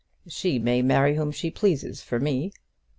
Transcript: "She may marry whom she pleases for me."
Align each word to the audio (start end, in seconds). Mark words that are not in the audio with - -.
"She 0.27 0.57
may 0.57 0.81
marry 0.81 1.15
whom 1.15 1.31
she 1.31 1.51
pleases 1.51 2.01
for 2.01 2.19
me." 2.19 2.53